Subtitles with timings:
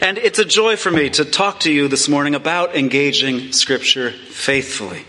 [0.00, 4.10] And it's a joy for me to talk to you this morning about engaging Scripture
[4.10, 5.04] faithfully.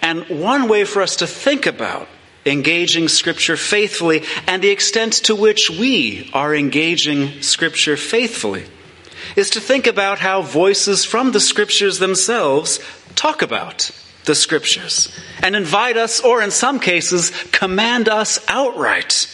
[0.00, 2.08] And one way for us to think about
[2.46, 8.64] engaging Scripture faithfully and the extent to which we are engaging Scripture faithfully
[9.36, 12.80] is to think about how voices from the Scriptures themselves
[13.14, 13.90] talk about
[14.24, 19.26] the Scriptures and invite us, or in some cases, command us outright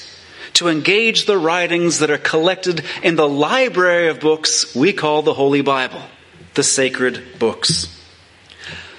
[0.56, 5.34] to engage the writings that are collected in the library of books we call the
[5.34, 6.02] Holy Bible,
[6.54, 7.92] the sacred books.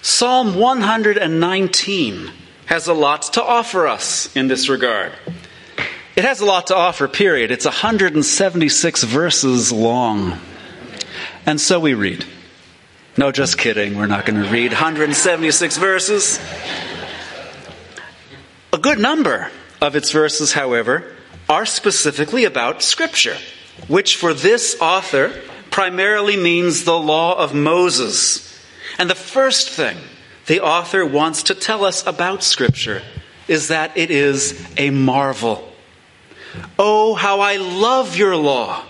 [0.01, 2.31] Psalm 119
[2.67, 5.11] has a lot to offer us in this regard.
[6.15, 7.51] It has a lot to offer, period.
[7.51, 10.39] It's 176 verses long.
[11.45, 12.25] And so we read.
[13.17, 13.97] No, just kidding.
[13.97, 16.39] We're not going to read 176 verses.
[18.71, 19.49] A good number
[19.81, 21.16] of its verses, however,
[21.49, 23.37] are specifically about Scripture,
[23.87, 25.33] which for this author
[25.71, 28.59] primarily means the law of Moses.
[28.97, 29.97] And the first thing
[30.47, 33.01] the author wants to tell us about Scripture
[33.47, 35.71] is that it is a marvel.
[36.79, 38.83] Oh, how I love your law!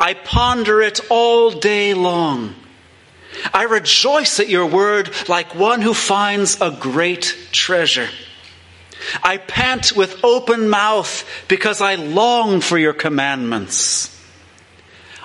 [0.00, 2.54] I ponder it all day long.
[3.52, 8.08] I rejoice at your word like one who finds a great treasure.
[9.22, 14.14] I pant with open mouth because I long for your commandments.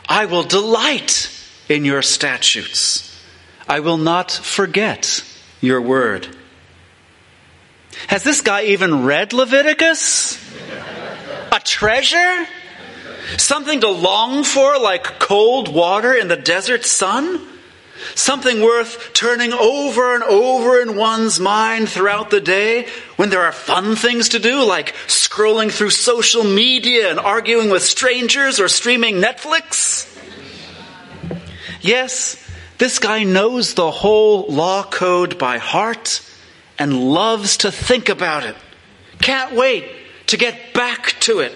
[0.07, 1.29] I will delight
[1.69, 3.09] in your statutes.
[3.67, 5.23] I will not forget
[5.61, 6.27] your word.
[8.07, 10.37] Has this guy even read Leviticus?
[11.51, 12.47] A treasure?
[13.37, 17.39] Something to long for like cold water in the desert sun?
[18.15, 23.51] Something worth turning over and over in one's mind throughout the day when there are
[23.51, 29.15] fun things to do, like scrolling through social media and arguing with strangers or streaming
[29.15, 30.09] Netflix.
[31.81, 32.39] Yes,
[32.77, 36.21] this guy knows the whole law code by heart
[36.77, 38.55] and loves to think about it.
[39.21, 39.89] Can't wait
[40.27, 41.53] to get back to it.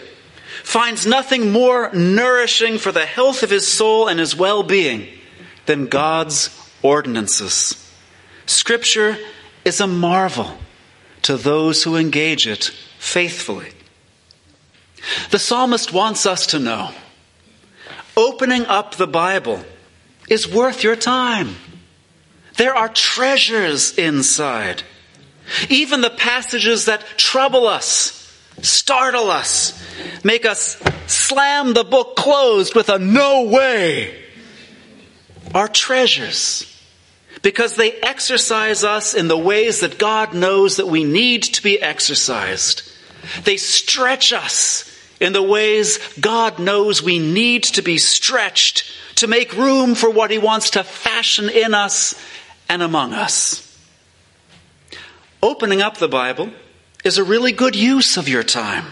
[0.64, 5.08] Finds nothing more nourishing for the health of his soul and his well being
[5.68, 6.50] than God's
[6.82, 7.76] ordinances.
[8.46, 9.18] Scripture
[9.64, 10.58] is a marvel
[11.24, 12.64] to those who engage it
[12.98, 13.72] faithfully.
[15.30, 16.92] The psalmist wants us to know
[18.16, 19.64] opening up the Bible
[20.28, 21.56] is worth your time.
[22.58, 24.82] There are treasures inside.
[25.70, 28.14] Even the passages that trouble us,
[28.62, 29.80] startle us,
[30.24, 34.27] make us slam the book closed with a no way
[35.54, 36.74] are treasures
[37.42, 41.82] because they exercise us in the ways that God knows that we need to be
[41.82, 42.84] exercised.
[43.44, 49.58] They stretch us in the ways God knows we need to be stretched to make
[49.58, 52.16] room for what He wants to fashion in us
[52.70, 53.64] and among us.
[55.42, 56.50] Opening up the Bible
[57.04, 58.86] is a really good use of your time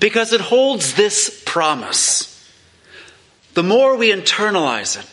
[0.00, 2.34] because it holds this promise.
[3.54, 5.06] The more we internalize it,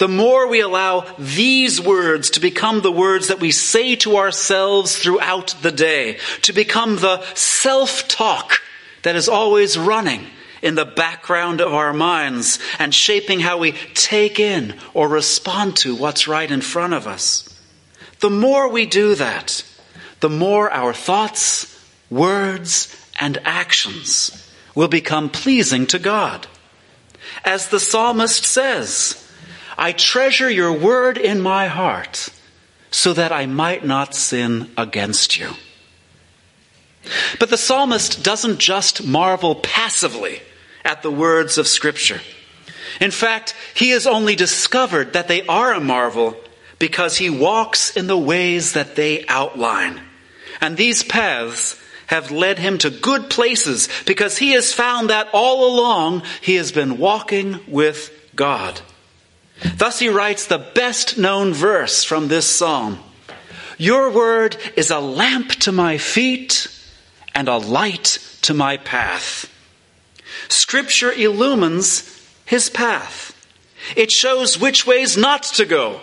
[0.00, 4.96] the more we allow these words to become the words that we say to ourselves
[4.96, 8.62] throughout the day, to become the self talk
[9.02, 10.24] that is always running
[10.62, 15.94] in the background of our minds and shaping how we take in or respond to
[15.94, 17.46] what's right in front of us.
[18.20, 19.62] The more we do that,
[20.20, 21.78] the more our thoughts,
[22.08, 26.46] words, and actions will become pleasing to God.
[27.44, 29.19] As the psalmist says,
[29.80, 32.28] I treasure your word in my heart
[32.90, 35.52] so that I might not sin against you.
[37.38, 40.42] But the psalmist doesn't just marvel passively
[40.84, 42.20] at the words of Scripture.
[43.00, 46.36] In fact, he has only discovered that they are a marvel
[46.78, 49.98] because he walks in the ways that they outline.
[50.60, 55.74] And these paths have led him to good places because he has found that all
[55.74, 58.78] along he has been walking with God.
[59.76, 62.98] Thus he writes the best known verse from this psalm
[63.78, 66.68] Your word is a lamp to my feet
[67.34, 69.50] and a light to my path.
[70.48, 72.06] Scripture illumines
[72.44, 73.36] his path.
[73.96, 76.00] It shows which ways not to go.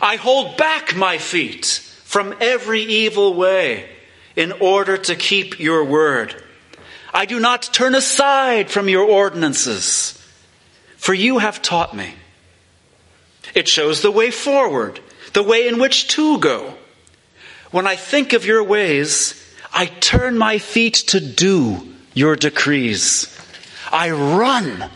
[0.00, 1.66] I hold back my feet
[2.04, 3.88] from every evil way
[4.36, 6.34] in order to keep your word.
[7.12, 10.18] I do not turn aside from your ordinances,
[10.96, 12.14] for you have taught me.
[13.54, 15.00] It shows the way forward,
[15.32, 16.74] the way in which to go.
[17.70, 19.38] When I think of your ways,
[19.72, 23.28] I turn my feet to do your decrees.
[23.90, 24.90] I run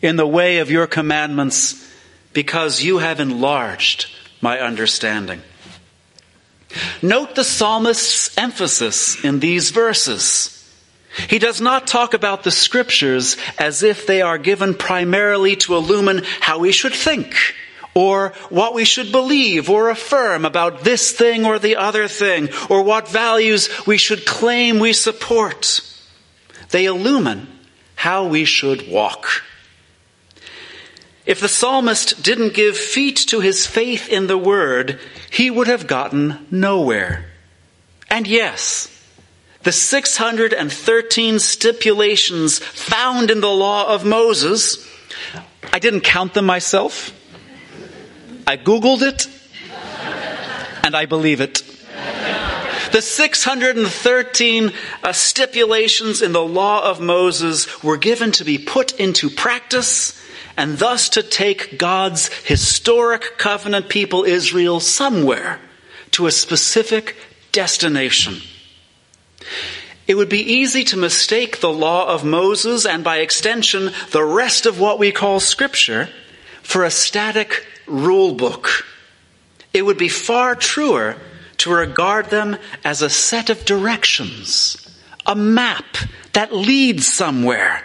[0.00, 1.90] in the way of your commandments
[2.32, 4.06] because you have enlarged
[4.40, 5.42] my understanding.
[7.02, 10.58] Note the psalmist's emphasis in these verses.
[11.28, 16.22] He does not talk about the scriptures as if they are given primarily to illumine
[16.40, 17.36] how we should think
[17.94, 22.82] or what we should believe or affirm about this thing or the other thing or
[22.82, 25.80] what values we should claim we support.
[26.70, 27.48] They illumine
[27.96, 29.42] how we should walk.
[31.24, 34.98] If the psalmist didn't give feet to his faith in the word,
[35.30, 37.26] he would have gotten nowhere.
[38.10, 38.88] And yes,
[39.62, 44.84] the 613 stipulations found in the law of Moses,
[45.72, 47.12] I didn't count them myself.
[48.46, 49.28] I Googled it,
[50.84, 51.62] and I believe it.
[52.92, 54.72] The 613
[55.02, 60.20] uh, stipulations in the law of Moses were given to be put into practice
[60.58, 65.58] and thus to take God's historic covenant people Israel somewhere
[66.10, 67.16] to a specific
[67.52, 68.42] destination.
[70.06, 74.66] It would be easy to mistake the law of Moses and by extension the rest
[74.66, 76.10] of what we call scripture
[76.62, 78.84] for a static rule book.
[79.72, 81.16] It would be far truer
[81.58, 84.76] to regard them as a set of directions,
[85.26, 85.96] a map
[86.32, 87.82] that leads somewhere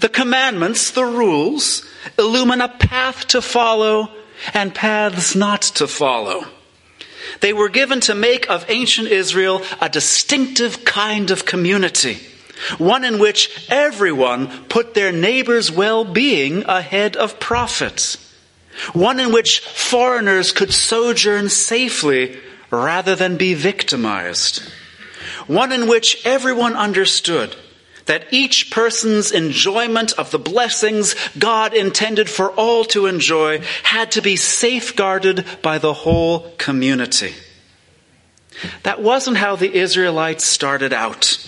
[0.00, 1.84] the commandments, the rules,
[2.18, 4.10] illumine a path to follow
[4.52, 6.44] and paths not to follow.
[7.40, 12.18] They were given to make of ancient Israel a distinctive kind of community,
[12.78, 18.16] one in which everyone put their neighbor's well-being ahead of profit,
[18.92, 22.38] one in which foreigners could sojourn safely
[22.70, 24.62] rather than be victimized,
[25.46, 27.54] one in which everyone understood
[28.06, 34.22] that each person's enjoyment of the blessings God intended for all to enjoy had to
[34.22, 37.34] be safeguarded by the whole community.
[38.82, 41.38] That wasn't how the Israelites started out.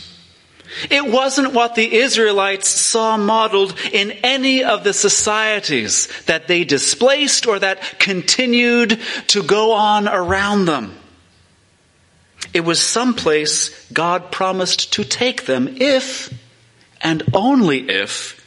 [0.90, 7.46] It wasn't what the Israelites saw modeled in any of the societies that they displaced
[7.46, 10.94] or that continued to go on around them.
[12.52, 16.32] It was someplace God promised to take them if
[17.00, 18.43] and only if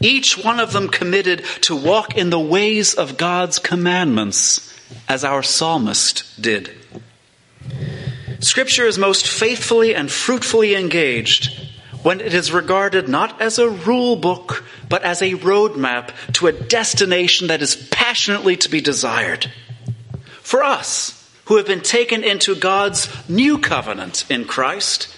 [0.00, 4.72] each one of them committed to walk in the ways of God's commandments
[5.08, 6.70] as our psalmist did.
[8.40, 11.65] Scripture is most faithfully and fruitfully engaged
[12.06, 16.52] when it is regarded not as a rule book, but as a roadmap to a
[16.52, 19.50] destination that is passionately to be desired.
[20.40, 25.08] For us, who have been taken into God's new covenant in Christ,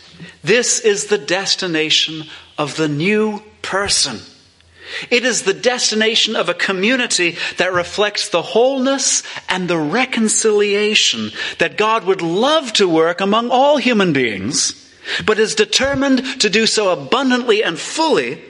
[0.43, 2.25] this is the destination
[2.57, 4.21] of the new person.
[5.11, 11.77] It is the destination of a community that reflects the wholeness and the reconciliation that
[11.77, 14.88] God would love to work among all human beings,
[15.25, 18.43] but is determined to do so abundantly and fully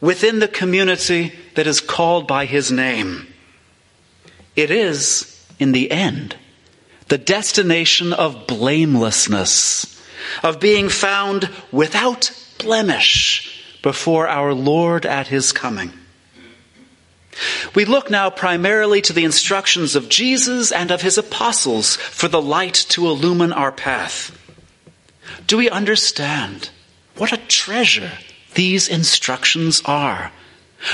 [0.00, 3.32] within the community that is called by His name.
[4.54, 6.36] It is, in the end,
[7.08, 10.02] the destination of blamelessness,
[10.42, 15.92] of being found without blemish before our Lord at his coming.
[17.74, 22.42] We look now primarily to the instructions of Jesus and of his apostles for the
[22.42, 24.35] light to illumine our path.
[25.46, 26.70] Do we understand
[27.16, 28.12] what a treasure
[28.54, 30.32] these instructions are?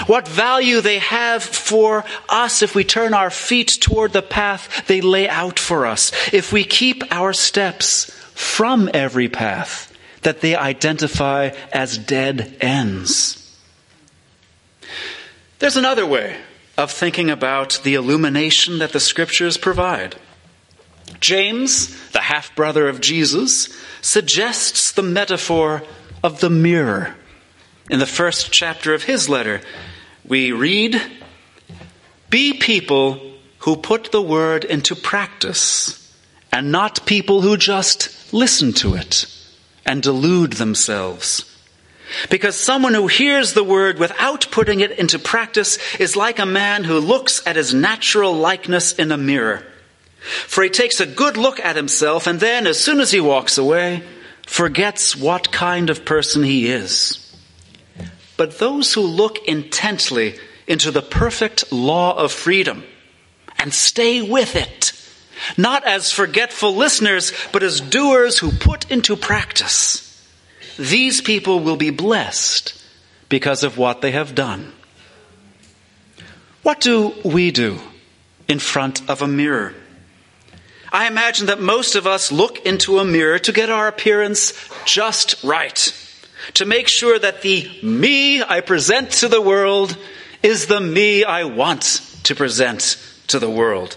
[0.07, 5.01] What value they have for us if we turn our feet toward the path they
[5.01, 9.93] lay out for us, if we keep our steps from every path
[10.23, 13.39] that they identify as dead ends.
[15.59, 16.37] There's another way
[16.79, 20.17] of thinking about the illumination that the scriptures provide.
[21.21, 23.69] James, the half brother of Jesus,
[24.01, 25.83] suggests the metaphor
[26.23, 27.15] of the mirror.
[27.91, 29.61] In the first chapter of his letter,
[30.27, 31.01] we read,
[32.31, 33.21] Be people
[33.59, 35.99] who put the word into practice,
[36.51, 39.27] and not people who just listen to it
[39.85, 41.49] and delude themselves.
[42.31, 46.85] Because someone who hears the word without putting it into practice is like a man
[46.85, 49.65] who looks at his natural likeness in a mirror.
[50.23, 53.59] For he takes a good look at himself and then, as soon as he walks
[53.59, 54.03] away,
[54.47, 57.19] forgets what kind of person he is.
[58.37, 62.85] But those who look intently into the perfect law of freedom
[63.59, 64.93] and stay with it,
[65.57, 70.09] not as forgetful listeners, but as doers who put into practice.
[70.79, 72.81] These people will be blessed
[73.29, 74.73] because of what they have done.
[76.63, 77.81] What do we do
[78.49, 79.75] in front of a mirror?
[80.93, 84.53] I imagine that most of us look into a mirror to get our appearance
[84.85, 85.75] just right,
[86.55, 89.97] to make sure that the me I present to the world
[90.43, 93.97] is the me I want to present to the world.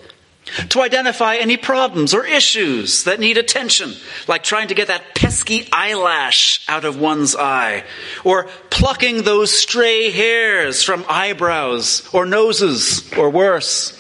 [0.70, 3.94] To identify any problems or issues that need attention,
[4.28, 7.84] like trying to get that pesky eyelash out of one's eye,
[8.24, 14.00] or plucking those stray hairs from eyebrows or noses, or worse.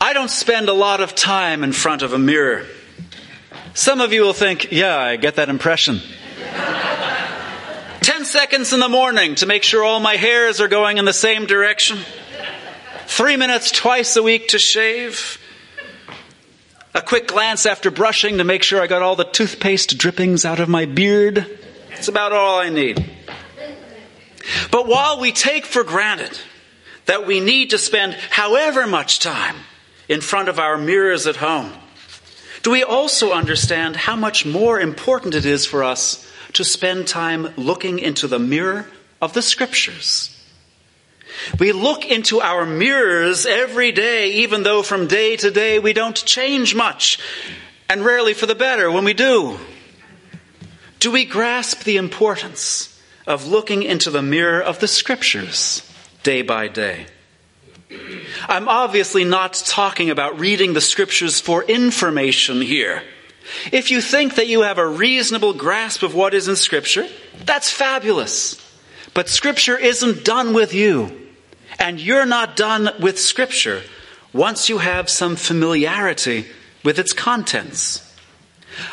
[0.00, 2.66] I don't spend a lot of time in front of a mirror.
[3.74, 6.00] Some of you will think, yeah, I get that impression.
[8.00, 11.12] 10 seconds in the morning to make sure all my hairs are going in the
[11.12, 11.98] same direction.
[13.06, 15.38] Three minutes twice a week to shave.
[16.94, 20.60] A quick glance after brushing to make sure I got all the toothpaste drippings out
[20.60, 21.58] of my beard.
[21.92, 23.04] It's about all I need.
[24.70, 26.38] But while we take for granted
[27.06, 29.56] that we need to spend however much time
[30.08, 31.72] in front of our mirrors at home,
[32.62, 37.52] do we also understand how much more important it is for us to spend time
[37.56, 38.86] looking into the mirror
[39.20, 40.30] of the scriptures?
[41.58, 46.16] We look into our mirrors every day, even though from day to day we don't
[46.16, 47.18] change much,
[47.88, 49.58] and rarely for the better when we do.
[51.00, 55.82] Do we grasp the importance of looking into the mirror of the scriptures
[56.22, 57.06] day by day?
[58.48, 63.02] I'm obviously not talking about reading the scriptures for information here.
[63.72, 67.08] If you think that you have a reasonable grasp of what is in scripture,
[67.44, 68.60] that's fabulous.
[69.12, 71.24] But scripture isn't done with you.
[71.78, 73.82] And you're not done with Scripture
[74.32, 76.46] once you have some familiarity
[76.82, 78.00] with its contents.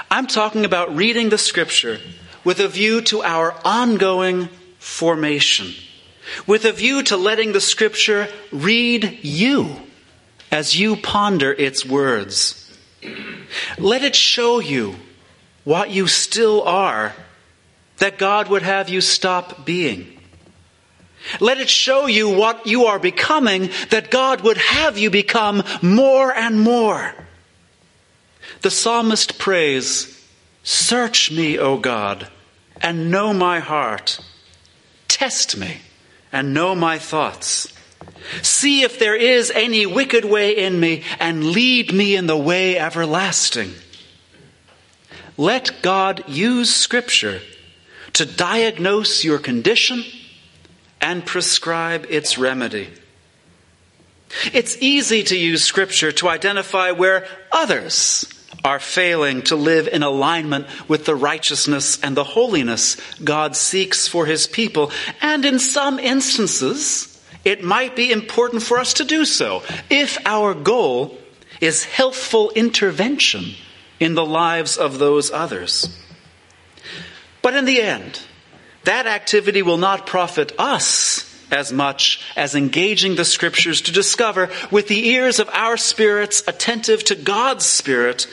[0.09, 1.99] I'm talking about reading the Scripture
[2.43, 5.73] with a view to our ongoing formation,
[6.47, 9.75] with a view to letting the Scripture read you
[10.51, 12.57] as you ponder its words.
[13.77, 14.95] Let it show you
[15.63, 17.13] what you still are
[17.97, 20.17] that God would have you stop being.
[21.39, 26.33] Let it show you what you are becoming that God would have you become more
[26.33, 27.13] and more.
[28.61, 30.17] The psalmist prays,
[30.63, 32.27] Search me, O God,
[32.81, 34.19] and know my heart.
[35.07, 35.77] Test me
[36.31, 37.71] and know my thoughts.
[38.41, 42.77] See if there is any wicked way in me and lead me in the way
[42.77, 43.73] everlasting.
[45.37, 47.41] Let God use Scripture
[48.13, 50.03] to diagnose your condition
[50.99, 52.89] and prescribe its remedy.
[54.53, 58.25] It's easy to use Scripture to identify where others
[58.63, 64.25] are failing to live in alignment with the righteousness and the holiness God seeks for
[64.25, 64.91] His people.
[65.21, 67.07] And in some instances,
[67.43, 71.17] it might be important for us to do so if our goal
[71.59, 73.53] is healthful intervention
[73.99, 75.97] in the lives of those others.
[77.41, 78.21] But in the end,
[78.83, 84.87] that activity will not profit us as much as engaging the scriptures to discover with
[84.87, 88.27] the ears of our spirits attentive to God's spirit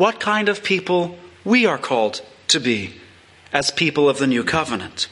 [0.00, 2.94] what kind of people we are called to be
[3.52, 5.08] as people of the new covenant.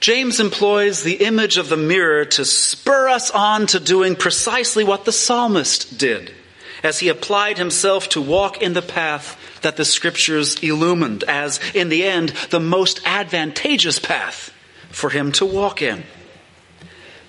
[0.00, 5.04] James employs the image of the mirror to spur us on to doing precisely what
[5.04, 6.34] the psalmist did
[6.82, 11.90] as he applied himself to walk in the path that the scriptures illumined as, in
[11.90, 14.52] the end, the most advantageous path
[14.90, 16.02] for him to walk in.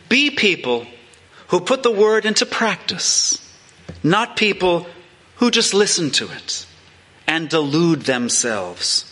[0.09, 0.87] Be people
[1.49, 3.39] who put the word into practice,
[4.01, 4.87] not people
[5.35, 6.65] who just listen to it
[7.27, 9.11] and delude themselves.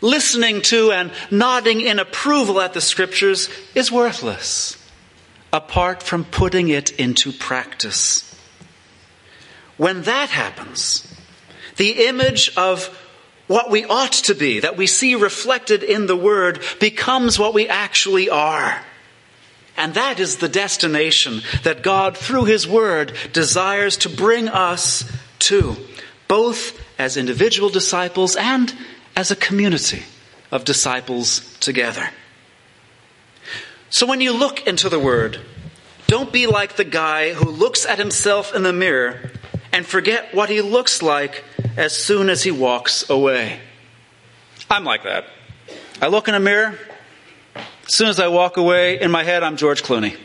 [0.00, 4.76] Listening to and nodding in approval at the scriptures is worthless
[5.52, 8.28] apart from putting it into practice.
[9.76, 11.06] When that happens,
[11.76, 12.86] the image of
[13.48, 17.68] what we ought to be, that we see reflected in the Word, becomes what we
[17.68, 18.80] actually are.
[19.76, 25.04] And that is the destination that God, through His Word, desires to bring us
[25.40, 25.76] to,
[26.28, 28.72] both as individual disciples and
[29.16, 30.02] as a community
[30.50, 32.10] of disciples together.
[33.90, 35.40] So when you look into the Word,
[36.06, 39.30] don't be like the guy who looks at himself in the mirror
[39.72, 41.44] and forget what he looks like
[41.76, 43.60] as soon as he walks away.
[44.70, 45.24] I'm like that.
[46.00, 46.78] I look in a mirror.
[47.86, 50.16] As soon as I walk away, in my head, I'm George Clooney.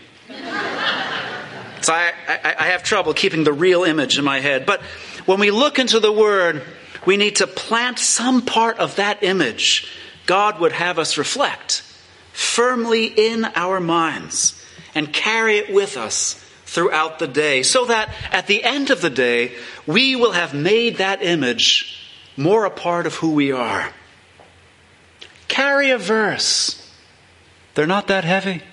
[1.81, 4.65] So I, I, I have trouble keeping the real image in my head.
[4.65, 4.81] But
[5.25, 6.63] when we look into the Word,
[7.05, 9.87] we need to plant some part of that image
[10.27, 11.81] God would have us reflect
[12.33, 14.61] firmly in our minds
[14.93, 16.33] and carry it with us
[16.65, 19.53] throughout the day so that at the end of the day,
[19.87, 23.89] we will have made that image more a part of who we are.
[25.47, 26.83] Carry a verse.
[27.77, 28.63] They're not that heavy.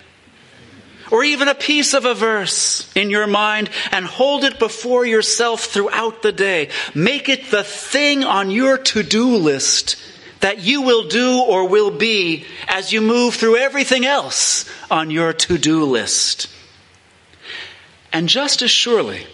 [1.10, 5.64] Or even a piece of a verse in your mind and hold it before yourself
[5.64, 6.70] throughout the day.
[6.94, 9.96] Make it the thing on your to-do list
[10.40, 15.34] that you will do or will be as you move through everything else on your
[15.34, 16.48] to-do list.
[18.10, 19.26] And just as surely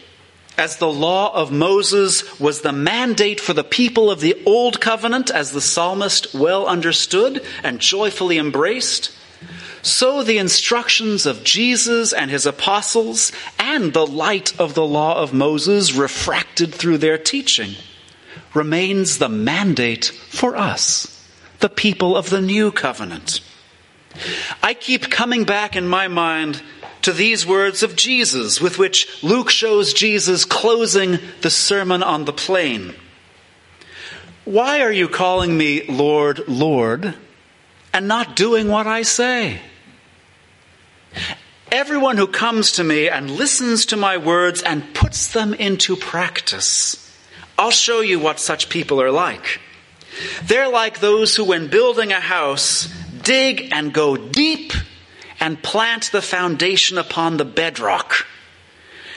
[0.59, 5.31] as the law of Moses was the mandate for the people of the Old Covenant,
[5.31, 9.17] as the psalmist well understood and joyfully embraced,
[9.83, 15.33] so the instructions of Jesus and his apostles and the light of the law of
[15.33, 17.75] Moses refracted through their teaching
[18.55, 21.29] remains the mandate for us,
[21.61, 23.41] the people of the new covenant.
[24.63, 26.63] I keep coming back in my mind
[27.03, 32.33] to these words of Jesus, with which Luke shows Jesus closing the Sermon on the
[32.33, 32.95] Plain.
[34.45, 37.15] Why are you calling me Lord, Lord,
[37.93, 39.61] and not doing what I say?
[41.73, 46.97] Everyone who comes to me and listens to my words and puts them into practice,
[47.57, 49.61] I'll show you what such people are like.
[50.45, 52.89] They're like those who, when building a house,
[53.23, 54.73] dig and go deep
[55.39, 58.27] and plant the foundation upon the bedrock.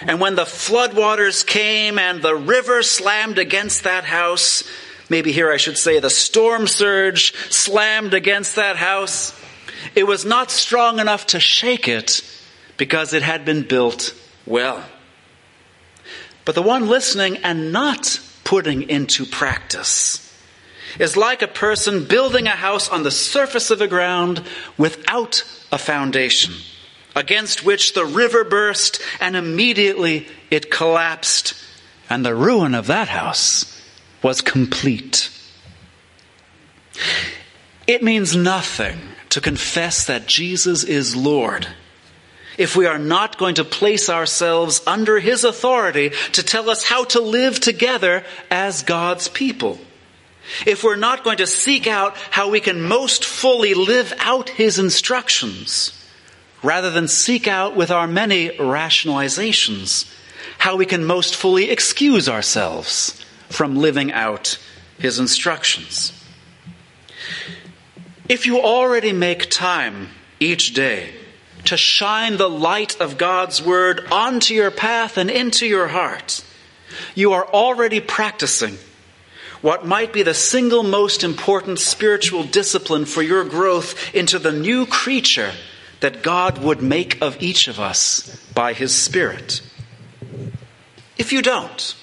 [0.01, 4.63] And when the floodwaters came and the river slammed against that house,
[5.09, 9.33] maybe here I should say the storm surge slammed against that house,
[9.96, 12.22] it was not strong enough to shake it
[12.78, 14.13] because it had been built
[14.46, 14.84] well.
[16.46, 20.20] But the one listening and not putting into practice
[21.00, 24.44] is like a person building a house on the surface of the ground
[24.78, 26.54] without a foundation,
[27.16, 31.56] against which the river burst and immediately it collapsed,
[32.10, 33.82] and the ruin of that house
[34.22, 35.32] was complete.
[37.88, 39.00] It means nothing
[39.34, 41.67] to confess that Jesus is Lord
[42.58, 47.04] if we are not going to place ourselves under His authority to tell us how
[47.06, 49.80] to live together as God's people.
[50.67, 54.78] If we're not going to seek out how we can most fully live out His
[54.78, 56.00] instructions,
[56.62, 60.08] rather than seek out with our many rationalizations
[60.60, 63.19] how we can most fully excuse ourselves
[63.50, 64.60] from living out
[65.00, 66.22] His instructions.
[68.34, 71.13] If you already make time each day
[71.65, 76.43] to shine the light of God's Word onto your path and into your heart,
[77.13, 78.80] you are already practicing
[79.62, 84.88] what might be the single most important spiritual discipline for your growth into the new
[84.88, 85.52] creature
[86.00, 89.62] that God would make of each of us by His Spirit.
[91.19, 91.96] If you don't,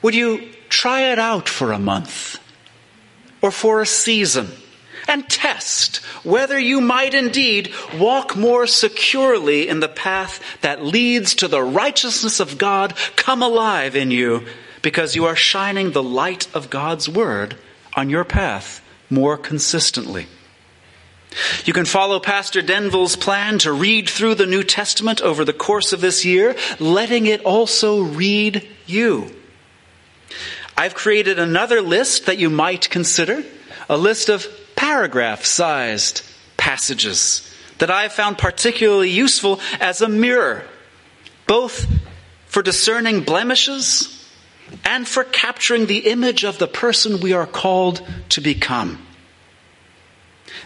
[0.00, 2.40] would you try it out for a month
[3.42, 4.48] or for a season
[5.08, 11.48] and test whether you might indeed walk more securely in the path that leads to
[11.48, 14.46] the righteousness of God come alive in you
[14.82, 17.56] because you are shining the light of God's Word
[17.94, 20.26] on your path more consistently.
[21.64, 25.92] You can follow Pastor Denvil's plan to read through the New Testament over the course
[25.92, 29.34] of this year, letting it also read you.
[30.76, 33.42] I've created another list that you might consider,
[33.88, 34.46] a list of
[34.84, 36.20] paragraph sized
[36.58, 40.62] passages that I've found particularly useful as a mirror,
[41.46, 41.86] both
[42.44, 44.28] for discerning blemishes
[44.84, 48.98] and for capturing the image of the person we are called to become.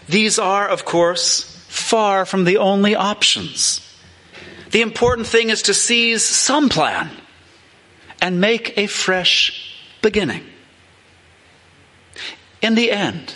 [0.09, 3.79] These are, of course, far from the only options.
[4.71, 7.09] The important thing is to seize some plan
[8.21, 10.43] and make a fresh beginning.
[12.61, 13.33] In the end,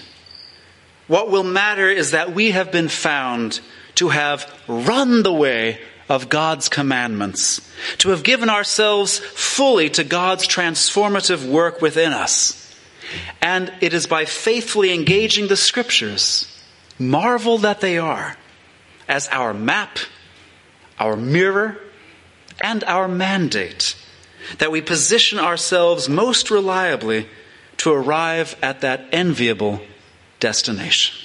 [1.08, 3.60] what will matter is that we have been found
[3.96, 7.62] to have run the way of God's commandments,
[8.00, 12.60] to have given ourselves fully to God's transformative work within us.
[13.42, 16.48] And it is by faithfully engaging the scriptures,
[16.98, 18.38] marvel that they are,
[19.08, 20.00] as our map,
[21.00, 21.80] our mirror,
[22.62, 23.96] and our mandate,
[24.60, 27.28] that we position ourselves most reliably
[27.78, 29.82] to arrive at that enviable
[30.44, 31.16] destination.